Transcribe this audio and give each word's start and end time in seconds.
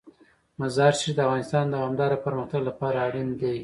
مزارشریف 0.59 1.15
د 1.15 1.19
افغانستان 1.25 1.63
د 1.67 1.71
دوامداره 1.75 2.21
پرمختګ 2.25 2.61
لپاره 2.69 2.97
اړین 3.07 3.29
دي. 3.41 3.57